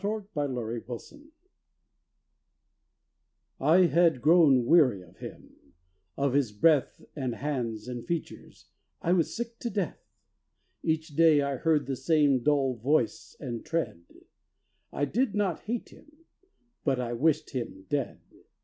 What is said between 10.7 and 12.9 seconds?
Each day I heard the same dull